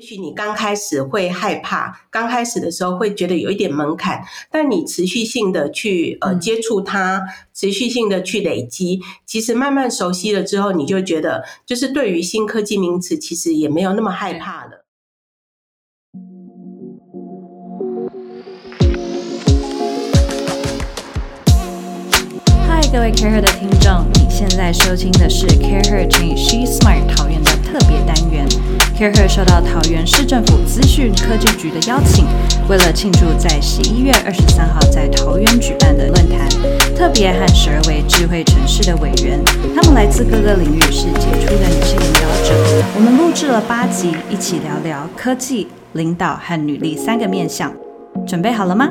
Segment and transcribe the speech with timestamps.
[0.00, 14.86] 也许你刚开始会害怕，刚开始的时候会觉得有一点门槛，但你持续性的去呃接触它，持续性的去累积，其实慢慢熟悉了之后，你就觉得就是对于新科技名词，其实也没有那么害怕了。
[22.66, 28.48] 嗨，各位 CareHer 的听众，你现在收听的是 CareHer Change She Smart 桃园的特别单元。
[29.00, 32.26] CareHer 受到桃园市政府资讯科技局的邀请，
[32.68, 36.46] 为了庆祝在十一月二十三号在桃园举办的论坛，
[36.94, 39.42] 特别和十二位智慧城市的委员，
[39.74, 42.84] 他们来自各个领域，是杰出的女性领导者。
[42.94, 47.72] 我们录制了八集，一起聊聊科技、领导和女力三个面向。
[48.26, 48.90] 准备好了吗？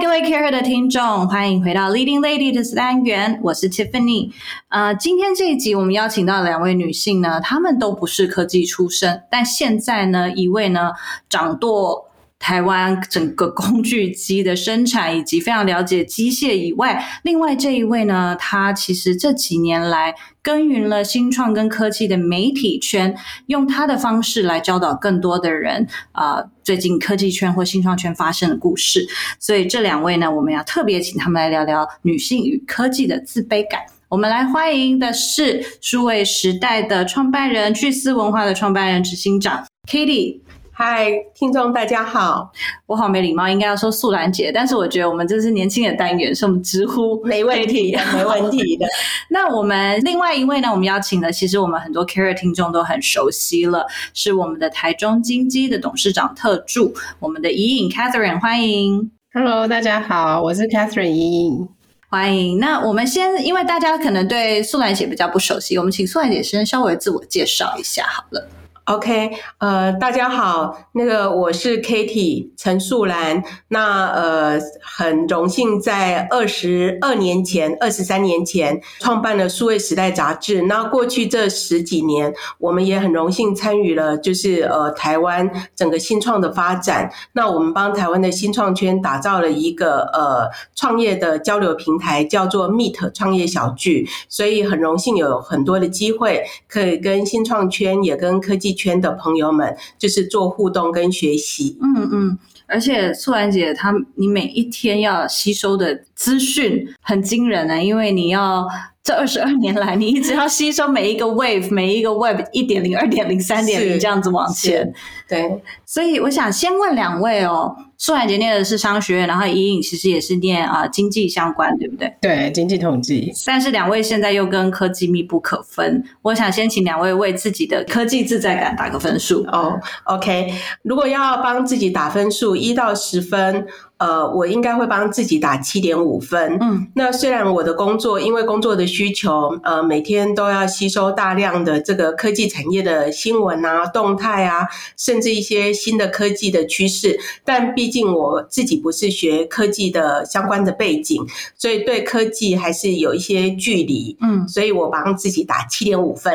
[0.00, 4.30] 各位 Care 的听众，欢迎回到 Leading Lady 的单元，我是 Tiffany。
[4.68, 10.92] 呃，今天这一集我们邀请到两位女性呢，她们都不是科技出身，但现在呢，一位呢
[11.28, 12.07] 掌舵
[12.38, 23.14] 台湾整个工具机的生产，以及非常了解机械以外，另外这一位呢，他其实这几年来耕耘了新创跟科技的媒体圈，
[23.46, 26.42] 用他的方式来教导更多的人啊。
[26.62, 29.06] 最近科技圈或新创圈发生的故事，
[29.38, 33.80] 所以这两位呢，我们要特别请他们来聊聊女性与科技的自卑感。
[34.08, 40.40] 我们来欢迎的是数位时代的创办人、巨思文化的创办人、执行长 Katie。
[40.80, 42.52] 嗨，听众大家好，
[42.86, 48.86] 我好没礼貌，应该要说素兰姐，但是我觉得我们这是年轻的单元，所以我们直呼没问题，没问题的。
[49.28, 59.10] 那我们另外一位呢，我们邀请的，其实我们很多 Care 听众都很熟悉了，是我们的台中金基的董事长特助，我们的怡颖 Catherine，欢迎。
[59.34, 61.68] Hello，大家好，我是 Catherine 怡颖，
[62.08, 62.60] 欢迎。
[62.60, 68.48] 那我们先，因为大家可能对素兰姐比较不熟悉，我们请素兰姐先稍微自我介绍一下好了。
[68.88, 80.62] OK，呃，大家好，那个我是 Katie 陈素兰，那呃很荣幸在二十二年前、二十三年前创办了数位时代杂志。
[80.62, 87.12] 那过去这十几年，我们也很荣幸参与了，就是呃台湾整个新创的发展。
[87.32, 94.08] 那我们帮台湾的新创圈打造了一个呃创业的交流平台，叫做 Meet 创业小聚。
[94.30, 98.77] 所以很荣幸有很多的机会，可以跟新创圈也跟科技。
[98.78, 101.76] 圈的朋友们，就是做互动跟学习。
[101.82, 108.66] 嗯嗯，而且素兰姐她，你每一天要吸收的资讯很惊人呢，因为你要
[109.02, 114.92] 这二十二年来，你一直要吸收每一个 wave，每一个 web 一点零、二点零、三点零这样子往前。
[115.28, 117.74] 对，所以我想先问两位哦。
[117.98, 122.16] 苏海杰念的是商学院，然后怡颖其实也是念啊经济相关，对不对？
[122.20, 123.32] 对，经济统计。
[123.44, 126.02] 但是两位现在又跟科技密不可分。
[126.22, 129.42] 我想先请两位为自己的科技自在感打个分数。
[129.52, 130.50] 哦，OK，
[130.82, 133.66] 如果要帮自己打分数，一到十分。
[133.98, 136.56] 呃，我应该会帮自己打七点五分。
[136.60, 151.24] 嗯，那虽然我的工作因为工作的需求，呃，每天都要吸收大量的这个科技产业的新闻啊、动态啊，甚至一些新的科技的趋势，但毕竟我自己不是学科技的相关的背景，
[151.56, 154.16] 所以对科技还是有一些距离。
[154.20, 156.32] 嗯，所以我帮自己打七点五分。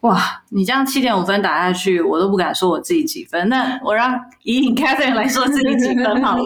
[0.00, 3.48] 哇，你这样七点五分打下去，我都不敢说我自己几分。
[3.48, 6.42] 那我让以你 Catherine 来说自己几分好了。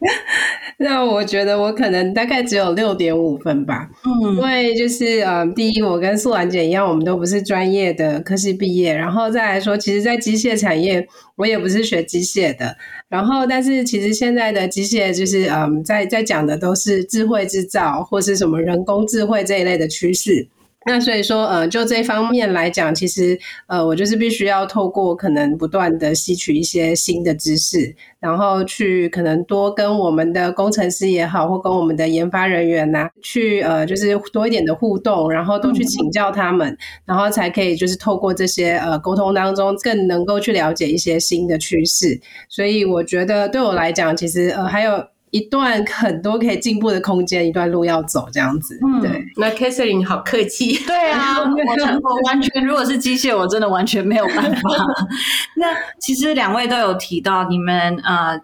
[0.80, 3.88] 那我觉得我可能大概只有六点五分吧。
[4.04, 8.94] 嗯，因为就是呃，第一，我跟素兰姐一样，我们都不是专业的科系毕业。
[8.94, 11.06] 然后再来说，其实，在机械产业，
[11.36, 12.76] 我也不是学机械的。
[13.08, 20.46] 然后，但是其实现在的机械就是嗯，在在讲的都是智慧制造或是什么人工智慧这一类的趋势。
[20.88, 36.74] 那所以说，呃，就这方面来讲，其实，呃，我就是必须要透过可能不断的吸取一些新的知识，然后去可能多跟我们的工程师也好，或跟我们的研发人员呐，去呃，就是多一点的互动，然后多去请教他们，
[37.04, 42.18] 然后才可以就是透过这些呃沟通当中，更能够去了解一些新的趋势。
[42.48, 45.04] 所以我觉得对我来讲，其实呃还有。
[45.30, 48.78] 一段很多可以进步的空间，一段路要走，这样子。
[48.86, 49.24] 嗯，对。
[49.36, 50.78] 那 Catherine 好客气。
[50.86, 54.60] 对啊，我 我完全如果是机械，我真的完全没有办法。
[55.56, 55.66] 那
[56.00, 58.40] 其实两位都有提到，你们呃。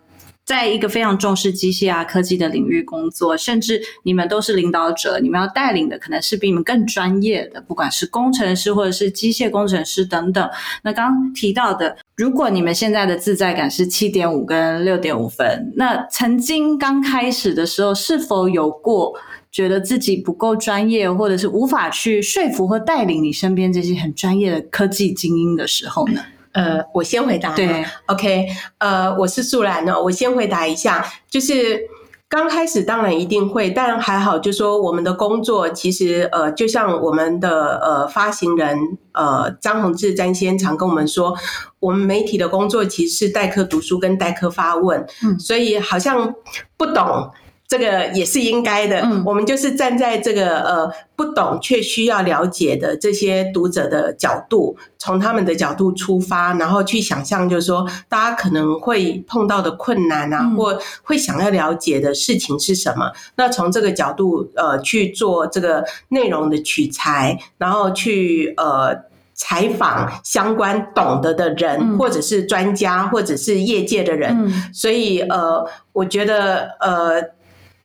[0.46, 10.50] 在一个非常重视机械啊科技的领域工作，甚至你们都是领导者，你们要带领的可能是比你们更专业的，不管是工程师或者是机械工程师等等。
[10.82, 19.14] 那刚提到的，如果你们现在的自在感是七点五跟六点五分，那曾经刚开始的时候是否有过
[19.50, 26.20] 觉得自己不够专业，或者是无法去说服或带领你身边这些很专业的科技精英的时候呢？
[26.52, 27.52] 呃，我先回答。
[27.56, 28.46] 对，OK，
[28.78, 31.80] 呃，我是素兰呢，我先回答一下，就是
[32.28, 38.76] 刚开始当然一定会，但还好，就说我们的工作其实呃，就像我们的呃发行人
[39.12, 41.36] 呃张宏志詹先常跟我们说，
[41.78, 46.34] 我们媒体的工作其实是代课读书跟代课发问，嗯，所以好像
[46.76, 47.30] 不懂。
[47.66, 63.10] 这个也是应该的，我们就是站在这个呃不懂却需要了解的这些读者的角度，从他们的角度出发，然后去想象，就是说大家可能会碰到的困难啊，或会想要了解的事情是什么。
[63.36, 68.94] 那从这个角度呃去做这个内容的取材，然后去呃
[69.32, 74.52] 采访相关懂得的人，或者是专家，或者是业界的人。
[74.72, 77.32] 所以呃，我觉得呃。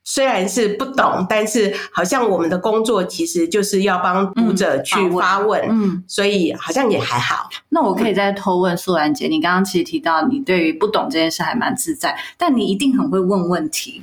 [0.03, 7.49] 虽然是不懂，但是好像我们的工作其实就是要帮读者去发问，嗯，所以好像也还好。
[7.69, 14.01] 那我可以再偷问素兰姐，你刚刚其实提到你对于不懂这件事还蛮自在，但你一定很会问问题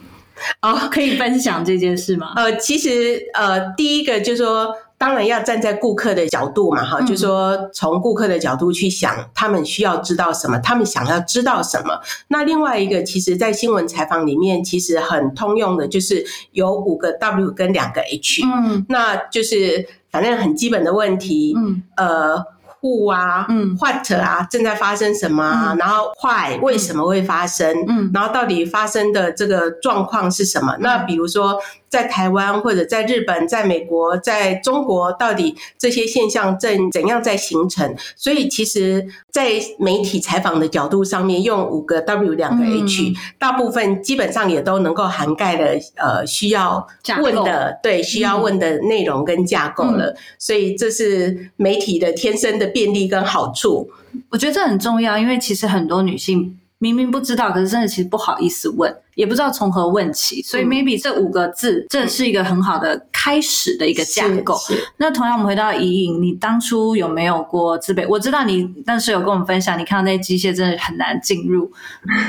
[0.62, 2.32] 哦，可以分享这件事吗？
[2.36, 4.72] 呃，其实呃，第一个就是说。
[4.98, 12.00] 当然要站在顾客的角度嘛，哈，就说从顾客的角度去想，他们需要知道什么，他们想要知道什么。
[12.28, 22.56] 那另外一个，其实，在新闻采访里面，其实很通用的，就是有五个 W 跟两个 H，嗯，那就是反正很基本的问题，嗯，呃。
[22.82, 25.74] who 啊，嗯，what 啊，正在发生什么啊？
[25.78, 27.74] 然后 why 为什么会发生？
[27.88, 30.76] 嗯，然后到底发生的这个状况是什么？
[30.80, 31.58] 那比如说
[31.88, 37.92] 在台湾或者在日本、在美国、在中国，到底这些现象正怎样在形成？
[38.14, 39.50] 所以其实，在
[39.80, 46.86] 媒体采访的角度上面，用五个 W 两个 H，大部分基本上也都能够涵盖了呃需要
[47.20, 50.16] 问的对需要问的内容跟架构了。
[50.38, 52.66] 所以这是媒体的天生的。
[52.76, 53.88] 便利跟好处，
[54.28, 64.56] 我觉得这很重要，因为其实很多女性明明不知道，可是真的其实不好意思问，也不知道从何问起，所以 maybe 这五个字，这是一个很好的开始的一个架构。
[64.98, 68.06] 那同样，我们回到怡颖，你当初有没有过自卑？
[68.06, 71.72] 我知道你当时有跟我们分享，你看到那机械真的很难进入，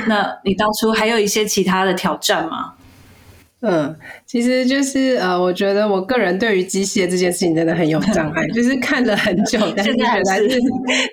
[0.06, 2.72] 那你当初还有一些其他的挑战吗？
[3.60, 3.94] 嗯，
[4.28, 10.60] 其实就是呃，我觉得我个人对于机械这件事情真的很有障碍， 就是看了很久，但是还是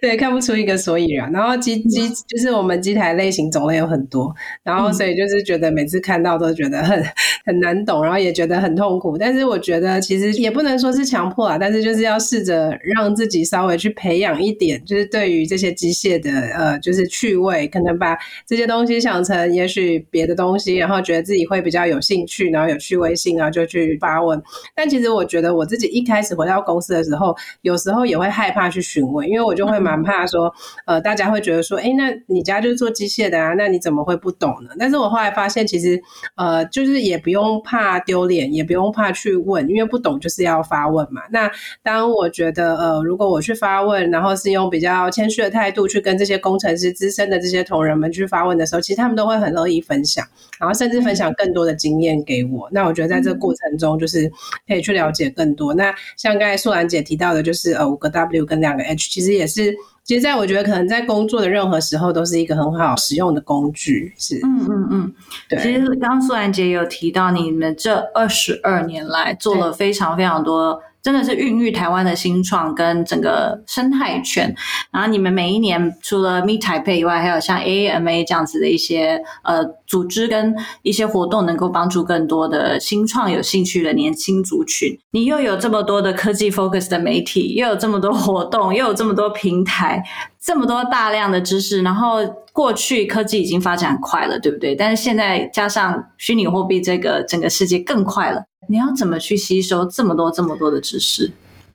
[0.02, 1.32] 对看不出一个所以然。
[1.32, 7.02] 然后机机就是我们机台类型种类有很多，然后所以就是觉得每次看到都觉得很
[7.46, 9.18] 很难懂，然后也觉得很痛苦。
[9.18, 22.50] 但是我觉得其实也不能说是强迫啊，但是就是要试着让自己稍微去培养一点，就是对于这些机械的呃，就是趣味，可能把这些东西想成也许别的东西，然后觉得自己会比较有兴趣。
[22.50, 24.42] 然后有趣味性啊，就去发问。
[24.74, 30.52] 但其实我觉得我自己一开始回到公司的时候，有时候也会害怕去询问，因为我就会蛮怕说，
[30.86, 34.70] 呃，大家会觉得说，哎，那你家就是做机械的啊，那你怎么会不懂呢？
[34.80, 36.02] 但是我后来发现，其实
[36.36, 41.22] 呃，就是也不用怕丢脸，也不用怕去问，因为不懂就是要发问嘛。
[41.30, 41.52] 那
[41.84, 50.26] 当我觉得呃，如果我去发问，然后是用比较谦虚的态度去跟这些工程师资深的这些同仁们去发问的时候，其实他们都会很乐意分享，
[50.60, 52.16] 然后甚至分享更多的经验。
[52.26, 54.32] 给我，那我觉得在这个过程中，就是
[54.68, 55.74] 可以去了解更多。
[55.76, 64.14] 那像刚才素兰姐提到的，就是呃五个 W 跟两个 H，其实也是，其实在我觉得可能在工作的任何时候都是一个很好使用的工具。
[64.18, 65.14] 是，嗯嗯嗯，
[65.50, 65.60] 对。
[65.60, 70.82] 其实刚刚素兰姐有提到，你们这二十二年来做了非常非常多。
[71.06, 74.52] 真的是孕育台湾的新创跟整个生态圈。
[74.92, 84.98] 然后你们每一年除了 Meet Taipei 以外，还有像 AMA 这样子的一些呃组织跟一些活动，能够帮助更多的新创有兴趣的年轻族群。
[85.12, 90.04] 你又有这么多的科技 focus 的媒体，又有这么多活动，又有这么多平台，
[90.42, 91.84] 这么多大量的知识。
[91.84, 92.18] 然后
[92.52, 94.76] 过去科技已经发展很快了，对不对？
[94.76, 98.46] 但是现在加上虚拟货币，这个整个世界更快了。
[98.68, 101.32] 你要怎么去吸收这么多、这么多的知识？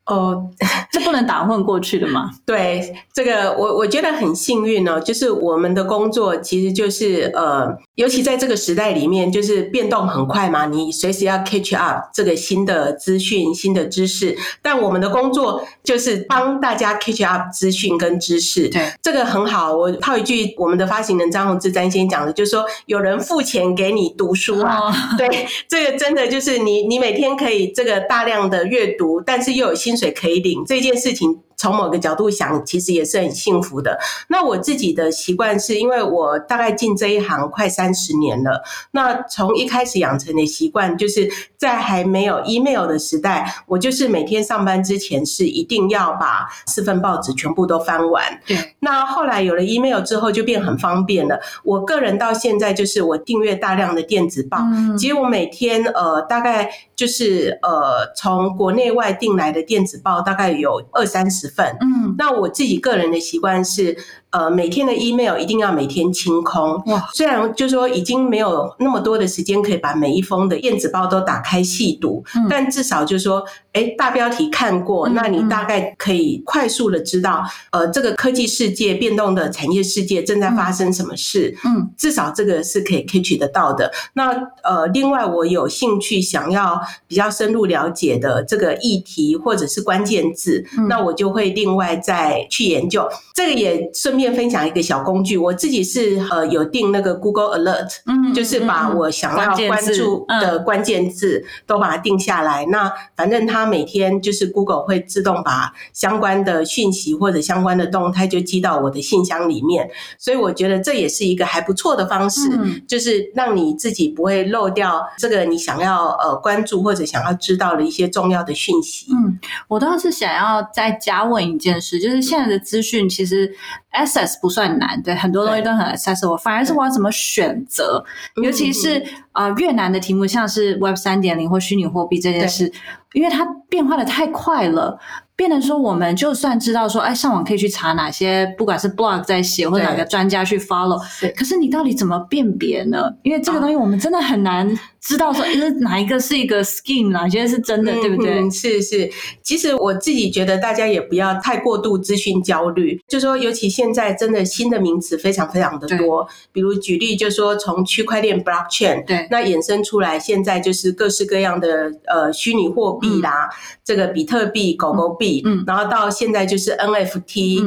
[0.06, 0.50] 哦，
[0.90, 2.30] 这不能打混过去的嘛？
[2.44, 14.36] 对，这个我我觉得很幸运哦，就是我们的工作其实就是呃，尤其在这个时代里面，就是变动很快嘛，你随时要 catch up 这个新的资讯、新的知识。
[14.62, 18.68] 但我们的工作就是帮大家 catch up 资讯跟知识。
[18.68, 19.76] 对，这个很好。
[19.76, 24.92] 我套一句我们的发行人张宏志詹先讲的，就是说有人付钱给你读书啊。
[25.16, 29.89] 对，这个真的就是你，你每天可以这个大量的阅读，但是又有新。
[29.90, 31.40] 薪水可以领这件事情。
[31.60, 33.98] 从某个角度想，其实也是很幸福的。
[34.28, 38.62] 那我自己的习惯是因为我大概进这一行快三十年了，
[38.92, 48.40] 那从一开始养成的习惯，就是在还没有 email 的时代，我就是每天上班之前是一定要把四份报纸全部都翻完。
[48.46, 48.56] 对。
[48.80, 51.38] 那后来有了 email 之后，就变很方便了。
[51.62, 54.56] 我个人到现在就是我订阅大量的电子报，
[54.98, 61.76] 其实我每天呃大概就是呃从国内外订来的电子报大概有二三十份。
[61.80, 62.14] 嗯。
[62.16, 63.96] 那我自己个人的习惯是。
[64.30, 66.80] 呃，每天的 email 一定要每天清空。
[66.86, 81.56] 哇，虽然就说已经没有那么多的时间可以把每一封的电子报都打开细读，但至少就说，哎，大标题看过，那你大概可以快速的知道，呃，这个科技世界变动的产业世界正在发生什么事。
[81.64, 83.90] 嗯，至少这个是可以 catch 得到的。
[84.12, 84.30] 那
[84.62, 93.08] 呃，另外我有兴趣想要比较深入了解的这个议题或者是关键字，那我就会另外再去研究。
[93.34, 94.19] 这个也顺。
[94.20, 102.66] 便分享一个小工具，我自己是呃有定那个 Google Alert，嗯，就是把我想要关注的关键字都把它定下来。
[102.66, 112.50] 那反正它每天就是 Google 会自动把相关的讯息或者相关的动态就寄到我的信箱里面，所以我觉得这也是一个还不错的方式，
[112.86, 119.06] 就是让你自己不会漏掉这个你想要呃关注或者想要知道的一些重要的讯息。
[119.12, 123.54] 嗯，我倒是想要再加问一件事，就是现在的资讯其实。
[123.92, 128.04] Access 不算难，对很多东西都很 accessible，反而是我要怎么选择，
[128.42, 132.72] 尤其是啊越南的题目，像是 Web 三点零或虚拟货币这件事，
[133.12, 134.98] 因为它变化的太快了。
[135.36, 141.00] 变成说，我们就算知道说，哎，上网可以去查哪些，不管是 blog 在写，或者哪个专家去 follow，
[141.34, 143.10] 可是你到底怎么辨别呢？
[143.22, 144.70] 因为这个东西我们真的很难
[145.00, 148.50] 知道说，是哪一个是一个 skin，哪些是真的，对不对？
[148.50, 149.10] 是是，
[149.42, 163.48] 其实我自己觉得大家也不要太过度资讯焦虑，就说尤其现在真的新的名词非常非常的多，比如举例就说从区块链 blockchain，对，那衍生出来现在就是各式各样的呃虚拟货币啦，
[163.84, 165.42] 这个比特币、狗狗币。
[165.44, 167.62] 嗯，然后到现在就是 NFT，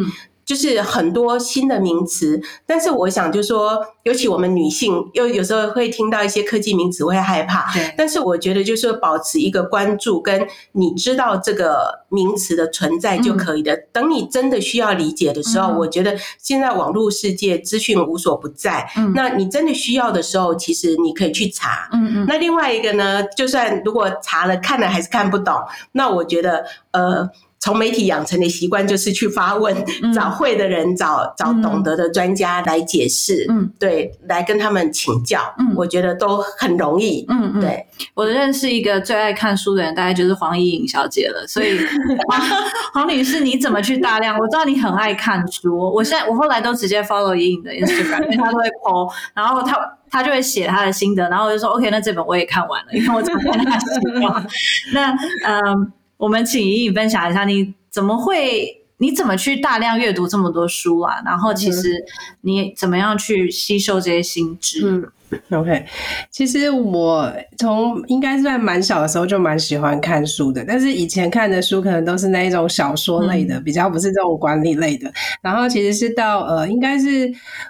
[0.46, 2.42] 就是很多新的名词。
[2.66, 7.72] 但是我想就说，尤其我们女性，又有时候会听到一些科技名词会害怕。
[7.74, 13.76] 对，但是我觉得就是保持一个关注，跟你知道这个名词的存在就可以了。
[13.92, 18.90] 等你真的需要理解的时候，我觉得现在网络世界资讯无所不在。
[18.96, 21.90] 嗯，那你真的需要的时候，其实你可以去查。
[21.94, 22.26] 嗯嗯。
[22.28, 25.56] 那另外一个呢，就算如果查了看了还是看不懂，
[25.94, 27.30] 那我觉得呃。
[27.64, 29.74] 从媒体养成的习惯就是去发问，
[30.14, 41.48] 找会的人，找找懂得的专家来解释，嗯，对，来跟他们请教，嗯，我觉得都很容易，嗯嗯，对我认识一个最爱看书的人，大概就是黄怡颖小姐了。
[41.48, 41.80] 所以
[42.94, 44.38] 黄女士，你怎么去大量？
[44.38, 49.80] 我知道你很爱看书，我现在我后来都直接 follow 怡颖的 Instagram，因为她都会 po，然后她
[50.10, 54.50] 她就会写她的心得，然后我就说 OK，那这本我也看完了，因为我怎么看她的书。
[54.94, 55.16] 那
[55.46, 55.94] 嗯。
[56.24, 58.83] 我们请莹莹分享一下，你怎么会？
[59.04, 61.22] 你怎么去大量阅读这么多书啊？
[61.26, 62.02] 然后，其实
[62.40, 65.12] 你怎么样去吸收这些新知
[65.50, 65.86] ？OK，
[66.32, 75.12] 其实我从应该是在蛮小的时候就蛮喜欢看书的，但是以前看的书可能都是那一种小说类的，比较不是这种管理类的。
[75.42, 77.30] 然后其实是到呃，应该是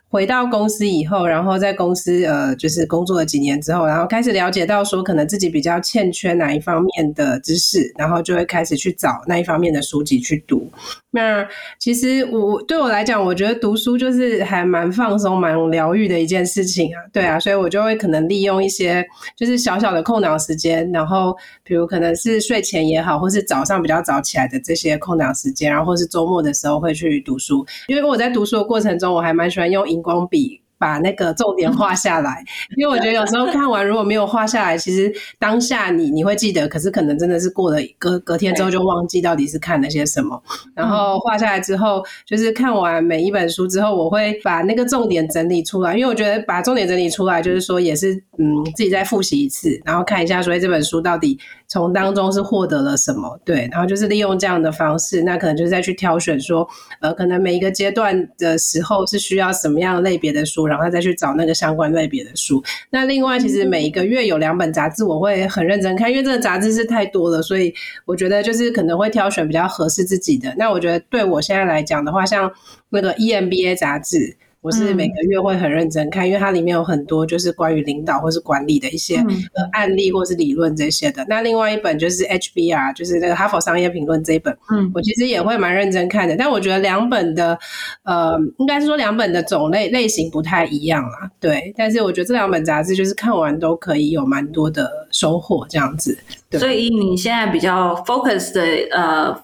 [0.10, 10.70] 回到公司以后，然后在公司呃，就是工作了几年之后，然后开始了解到说可能自己比较欠缺哪一方面的知识，然后就会开始去找那一方面的书籍去读。
[11.16, 16.98] 那其实我对我来讲，我觉得读书就是还蛮放松、蛮疗愈的一件事情啊。
[17.14, 19.06] 对啊，所以我就会可能利用一些
[19.38, 27.64] 就是小小的空档时间，然后比如可能是睡前也好，或是早上比较早起来的这些空档时间，然后或是周末的时候会去读书。
[27.88, 30.63] 因为我在读书的过程中，我还蛮喜欢用荧光笔。
[30.84, 32.44] 把那个重点画下来，
[32.76, 35.10] 因为我觉得有时候看完如果没有画下来，其实
[35.40, 40.44] 当下你你会记得，可是可能真的是过了隔隔天之后就忘记到底是看了些什么。
[40.76, 51.40] 然后画下来之后，就是看完每一本书之后，我会把那个重点整理出来，因为我觉得把重点整理出来，就是说也是嗯自己再复习一次，然后看一下所以这本书到底
[51.74, 53.40] 从当中是获得了什么。
[53.44, 56.68] 对，然后就是利用这样的方式，那可能就是再去挑选说，
[57.00, 60.68] 呃，可能每一个阶段的时候是需要什么样类别的书。
[60.68, 62.64] 然后再去找那个相关类别的书。
[62.90, 67.74] 那另外，其实每一个月有两本杂志，我会很认真看，因为这个杂志是太多了，所以
[68.06, 70.54] 我觉得就是可能会挑选比较合适自己的。
[70.58, 72.52] 那我觉得对我现在来讲的话，像
[72.90, 74.38] 那个 EMBA 杂志。
[74.64, 81.26] 我是每个月会很认真看，因为它里面有很多就是关于领导或是管理的一些呃案例或是理论这些的。
[81.28, 86.38] 那另外一本就是 HBR，就是那个哈佛商业评论这一本，嗯，我其实也会蛮认真看的。
[86.38, 87.60] 但我觉得两本的
[88.04, 91.74] 呃，应该是说两本的种类类型不太一样啦，对。
[91.76, 96.18] 但是我觉得这两本杂志就是看完都可以有蛮多的收获，这样子。
[96.54, 98.62] 所以你现在比较 focus 的
[98.98, 99.44] 呃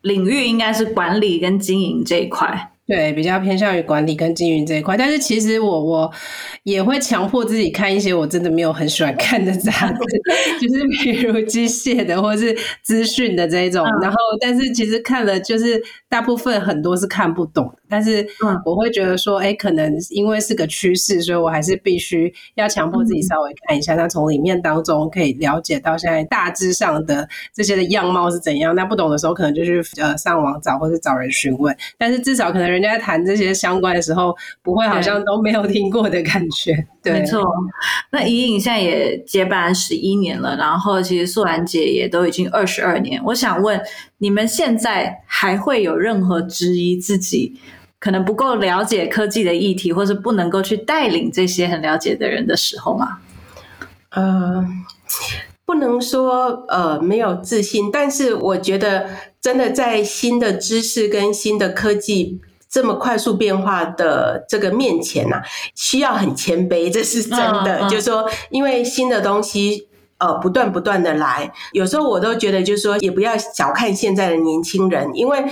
[0.00, 2.70] 领域应该是管理跟经营这一块。
[2.86, 6.12] 对，比较偏向于管理跟经营这一块，但是其实我我
[6.64, 9.98] 也会强迫自己看一些我真的没有很喜欢看的杂志，
[10.60, 18.26] 就是比如机械的或是资讯的这一种，然后但是其实看了就是大部分很多是看不懂，但是
[18.66, 28.74] 我会觉得说，哎，可能因为是个趋势，所以我还是必须要强迫自己稍微看一下，那从里面当中可以了解到现在大致上的这些的样貌是怎样。
[28.74, 32.73] 那不懂的时候，可能就去呃上网找或者找人询问，但是至少可能。
[32.74, 36.86] 人家谈这些相关的时候，不会好像都没有听过的感觉。
[37.02, 37.42] 对，没错。
[38.10, 43.20] 那怡颖现在也接班十一年了，然后其实素兰姐也都已经二十二年。
[43.24, 43.80] 我想问，
[44.18, 47.56] 你们现在还会有任何质疑自己
[47.98, 53.18] 可能不够了解科技的议题，或是不能够去带领这些很了解的人的时候吗？
[54.10, 54.64] 呃，
[55.64, 62.40] 不能说呃没有自信，但是我觉得真的在新的知识跟新的科技。
[62.74, 65.40] 这么快速变化的这个面前呐，
[65.76, 67.88] 需要很谦卑，这是真的。
[67.88, 69.86] 就是说，因为新的东西
[70.18, 75.44] 呃不断不断的来，有时候我都觉得，就是说，也不要小看现在的年轻人，因为。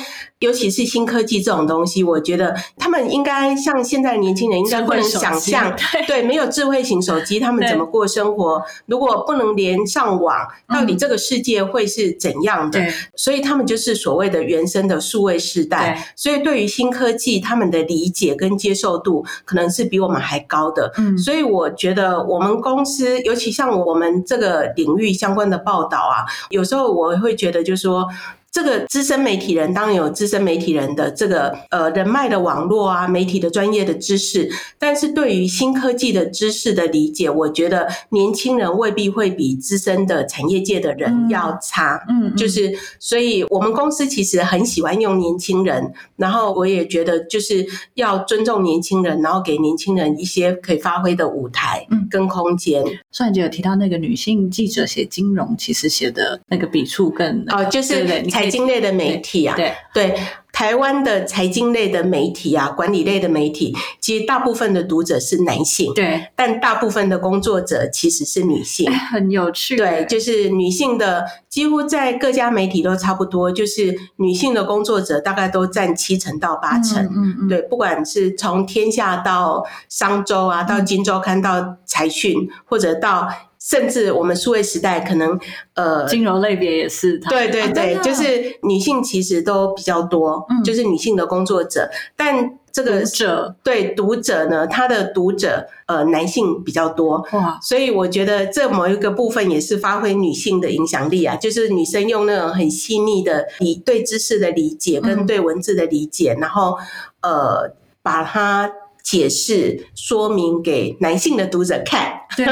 [0.43, 5.73] 尤其是新科技这种东西，我觉得他们应该像现在的年轻人，应该不能想象，
[6.09, 8.61] 对，没有智慧型手机，他们怎么过生活？
[8.87, 12.85] 如果不能连上网，到底这个世界会是怎样的？
[13.15, 16.13] 所以他们就是所谓的原生的数位时代。
[16.17, 20.93] 所以对于新科技，他们的理解跟接受度可能是比我们还高的。
[20.97, 28.09] 嗯，所以我觉得我们公司，尤其像我们这个领域相关的报道啊，有时候我会觉得，就是说。
[28.53, 42.05] 这个资深媒体人当然有资深媒体人的这个呃人脉的网络啊，媒体的专业的知识，但是对于新科技的知识的理解，我觉得年轻人未必会比资深的产业界的人要差。
[42.11, 52.85] 嗯，就是所以我们公司其实很喜欢用年轻人，然后我也觉得就是要尊重年轻人，然后给年轻人一些可以发挥的舞台跟空间。
[53.11, 58.05] 上一节有提到那个女性记者写金融，其实写的那个笔触更哦，就是
[58.43, 60.15] 财经类的媒体啊，对对，
[60.53, 69.77] 台湾的财经类的媒体啊，管理类的媒体，其实大部分的读者是男性，对，但大部分的工作者其实是女性，很有趣。
[69.77, 77.05] 对，就是女性的，几乎在各家媒体都差不多，就是女性的工作者大概都占七成到八成。
[77.05, 83.29] 嗯嗯，对，不管是从天下到商周啊，到金周刊到财讯，或者到。
[83.65, 85.39] 甚至我们数位时代可能，
[85.75, 93.55] 呃，金融类别也是，对对对，就是女性其实都比较多，就是女性的工作者，但这个者。
[93.63, 106.77] 对读者呢，他的读者呃男性比较多，哇，所以我觉得这某一个部分也是发挥女性的影响力啊，就是女生用那种很细腻的理对知识的理解跟对文字的理解，然后
[107.21, 107.73] 呃
[108.03, 108.73] 把它。
[109.03, 112.47] 解释说明给男性的读者看， 对，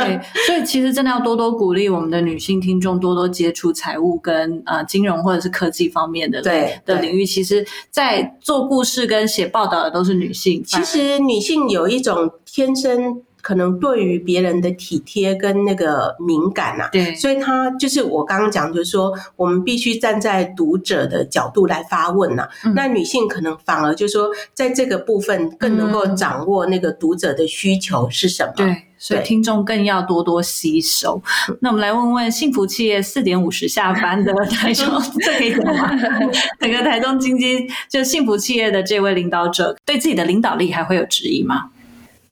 [0.46, 7.24] 所以其实真的要多多鼓励我们的女性听众多多接触财务跟呃金融或者是科技方面的对的领域。
[7.24, 10.62] 其实，在做故事跟写报道的都是女性。
[10.64, 13.22] 其实女性有一种天生。
[13.40, 22.48] 可能对于别人的体贴跟那个敏感呐，对，所以他就是我刚刚讲，就是说我们必须站在读者的角度来发问呐。
[22.74, 28.52] 那女性可能反而就是说，在这个部分更能够掌握那个读者的需求是什么。
[28.56, 31.20] 对，所以听众更要多多吸收。
[31.60, 34.86] 那我们来问问幸福企业四点五十下班的台中，
[35.20, 35.90] 这可以讲吗？
[36.60, 41.70] 整个台中经济就幸福企业的这位领导者，对自己的领导力还会有质疑吗？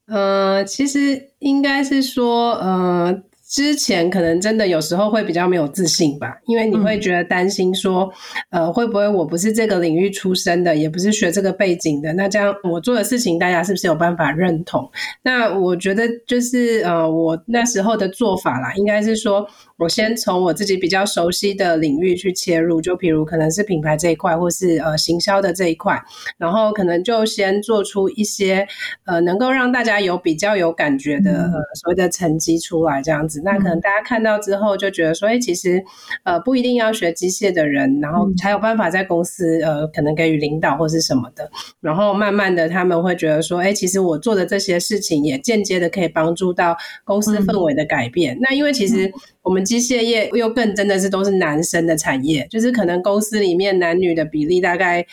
[0.09, 3.23] 呃，其实应该是说，呃。
[3.49, 8.07] 之前可能真的有时候会比较没有自信吧，因为你会觉得担心说，
[8.51, 14.87] 呃，会不会我不是这个领域出身的，也不是学这个背景的，那这样我做的事情大家是不是有办法认同？
[15.23, 19.43] 那我觉得就是呃，我那时候的做法啦，应该是说
[19.79, 25.99] 我先从我自己比较熟悉的领域去切入，就比如可能是品牌这一块，或是呃行销的这一块，
[26.37, 28.67] 然后可能就先做出一些
[29.07, 33.38] 呃能够让大家有比较有感觉的呃所谓的成绩出来，这样子。
[33.39, 33.43] 子。
[33.45, 35.83] 那可能大家看到之后就觉得说，哎，其实
[36.23, 41.49] 呃不一定要学机械的人，然后才有办法在公司呃可能给予领导或是什么的。
[41.79, 48.37] 然后慢慢的他们会觉得说，哎，其实我做的这些事情也间接的可以帮助到公司氛围的改变。
[48.41, 49.11] 那因为其实。
[49.49, 55.03] 我们机械业又更真的是都是男生的产业，就是可能公司里面男女的比例大概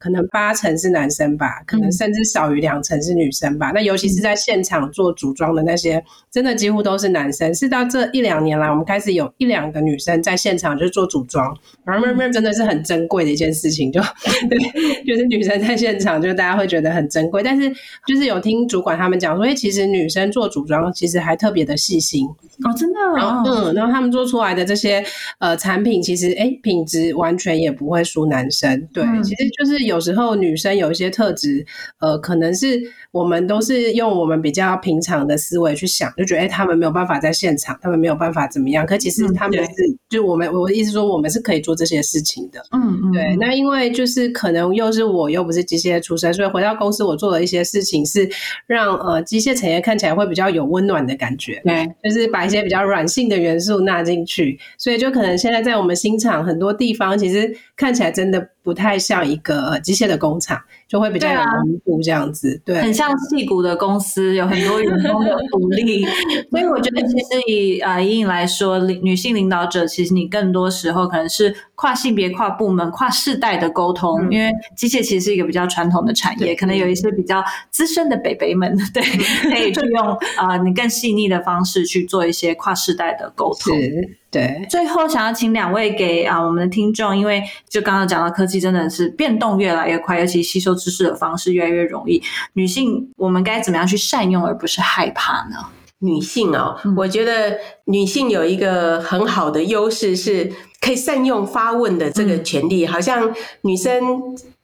[0.00, 3.70] 可能八成是男生吧，可能甚至少于两成是女生吧。
[3.72, 7.54] 那尤其是在现场做组装的那些，真的几乎都是男生。
[7.54, 13.92] 是到这一两年来，我们开始有一两个女生在现场就做组装，然后慢慢真的是很珍贵的一件事情。
[13.92, 14.00] 就
[14.50, 14.58] 对，
[15.04, 17.44] 就是女生在现场，就大家会觉得很珍贵。
[17.44, 17.72] 但是
[18.08, 22.26] 就是有听主管他们讲说，哎，其实女生做组装其实还特别的细心
[22.64, 23.83] 哦，真的，哦嗯。
[23.90, 25.04] 他们做出来的这些
[25.38, 28.88] 呃产品，其实哎品质完全也不会输男生。
[28.92, 31.64] 对，其实就是有时候女生有一些特质，
[32.00, 38.86] 呃，可能是我们都是用我们比较平常的思维去想，就觉得哎他们没有办法在现场，他们没有办法怎么样。
[38.86, 39.70] 可其实他们是，
[40.08, 42.60] 就我们我的意思说，我们是可以做这些事情的。
[42.72, 43.12] 嗯嗯。
[43.12, 48.28] 对，那因为就是可能又是我又不是机械出身，所以回到公司我做了一些事情，是
[48.66, 51.60] 让呃机械产业看起来会比较有温暖的感觉。
[51.64, 53.73] 对，就是把一些比较软性的元素。
[53.80, 66.02] 纳进去，所以就可能现在在我们新厂很多地方，其实看起来真的不太像一个机械的工厂，就会比较有温度这样子，对，很像戏骨的公司，有很多员工的福利。
[66.50, 79.02] 所以我觉得，其实以啊隐隐来说，女性领导者，其实你更多时候可能是跨性别、跨部门、跨世代的沟通，因为机械其实是一个比较传统的产业，可能有一些比较资深的北北们， 对，
[79.50, 80.06] 可以去用
[80.38, 83.78] 啊你更细腻的方式去做一些跨世代的沟通。
[83.78, 84.66] 是，对。
[84.68, 92.20] 最后想要请两位给啊我们的听众，因为就刚刚讲到科技真的是变动越来越快，尤其吸收知识的方式越来越容易。
[92.54, 95.56] 女性我们该怎么样去善用，而不是害怕呢？
[96.00, 102.84] 女性哦，我觉得女性有一个很好的优势，是可以善用发问的这个权利。
[102.84, 104.02] 好像女生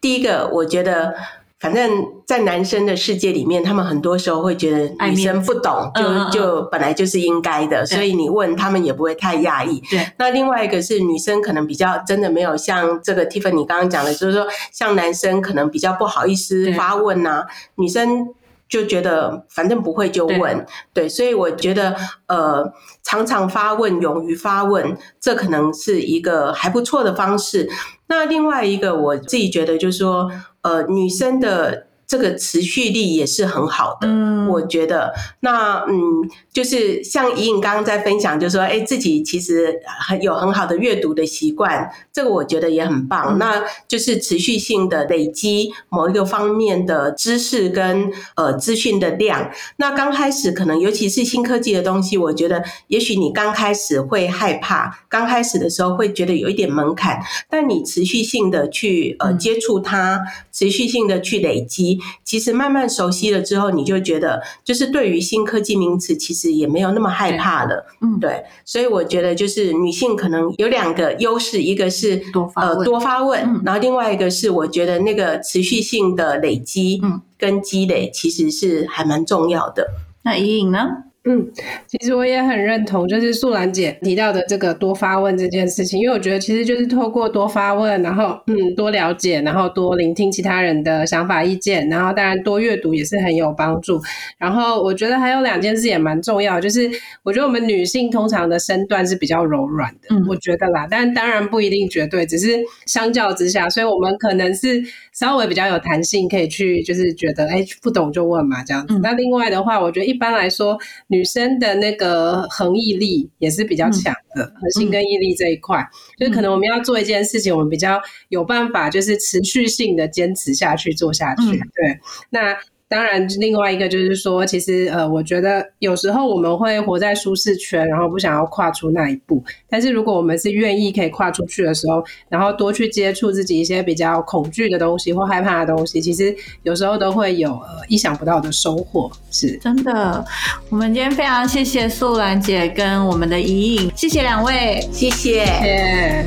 [0.00, 1.14] 第一个，我觉得。
[1.60, 9.78] 反正，在男生的世界里面，他们很多时候会觉得女生不懂，就就本来就是应该的，所以你问他们也不会太讶异。
[9.90, 17.44] 对，那另外一个是女生可能比较真的没有像这个 Tiffany 刚刚讲的，就是说像男生可能比较不好意思发问呐，
[17.74, 18.28] 女生
[18.66, 21.94] 就觉得反正不会就问，对，所以我觉得
[22.26, 27.68] 呃，常常发问，勇于发问，这可能是一个还不错的方式。
[28.06, 30.30] 那另外一个，我自己觉得就是说。
[30.62, 35.12] 呃，女生的这个持续力也是很好的，嗯我觉得。
[35.38, 43.38] 那嗯，就是像怡颖刚刚在分享，就说，哎，自己其实很有很好的阅读的习惯，这个我觉得也很棒。
[43.38, 49.48] 那就是持续性的累积某一个方面的知识跟呃资讯的量。
[49.76, 60.20] 那刚开始可能，尤其是新科技的东西，我觉得也许你刚开始会害怕，刚开始的时候会觉得有一点门槛，但你持续性的去呃接触它。
[60.52, 67.86] 持续性的去累积，其实慢慢熟悉了之后，你就觉得就是对于新科技名词，其实也没有那么害怕了。
[68.00, 77.00] 嗯，对，所以我觉得就是女性可能有两个优势，一个是多发呃多发问，然后另外一个是我觉得那个持续性的累积
[77.38, 79.88] 跟积累，其实是还蛮重要的。
[80.22, 80.86] 那怡颖呢？
[81.24, 81.46] 嗯，
[81.86, 94.00] 其实我也很认同，就是素兰姐提到的这个多发问这件事情，因为我觉得其实就是透过多发问，然后嗯多了解，然后多聆听其他人的想法意见，然后当然多阅读也是很有帮助。
[94.38, 96.90] 然后我觉得还有两件事也蛮重要，就是
[97.22, 108.98] 我觉得我们女性通常的身段是比较柔软的，我觉得啦，但当然不一定绝对，只是相较之下，所以我们可能是稍微比较有弹性，可以去就是觉得哎不懂就问嘛这样子。
[109.02, 110.78] 那另外的话，我觉得一般来说。
[111.10, 121.50] 女生的那个恒毅力也是比较强的，核心跟毅力这一块，就是可能我们要做一件事情，我们比较有办法，就是持续性的坚持下去做下去。
[121.50, 122.56] 对，那。
[122.90, 129.40] 当然，另外一个就是说，其实呃，我觉得有时候我们会活在舒适圈，然后不想要跨出那一步。
[129.68, 139.08] 但是如果我们是愿意可以跨出去的时候，然后多去接触自己一些比较恐惧的东西或害怕的东西，其实有时候都会有呃意想不到的收获。
[139.30, 140.24] 是真的。
[140.68, 146.26] 我们今天非常谢谢素兰姐跟我们的怡颖，谢谢两位，谢谢。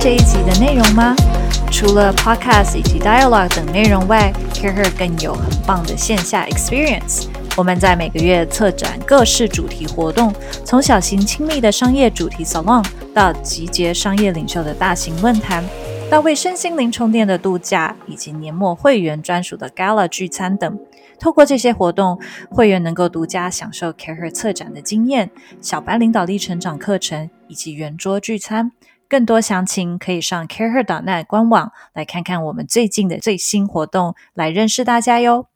[0.00, 1.14] 这一集的内容吗？
[1.70, 7.26] 除了 Podcast 以及 Dialogue 等内容外，Career 更有很棒的线下 Experience。
[7.54, 10.32] 我们在每个月策展各式主题活动，
[10.64, 15.62] 从小型亲密的商业主题 Salon 到集结商业领袖的大型论坛，
[16.10, 20.78] 到为身心灵充电的度假，以及年末会员专属的 Gala 聚餐等。
[21.18, 28.72] 透过这些活动，会员能够独家享受 Career 策展的经验、小白领导力成长课程以及圆桌聚餐。
[29.10, 35.49] 更多详情可以上 careher.net 官网来看看我们最近的最新活动，来认识大家哟。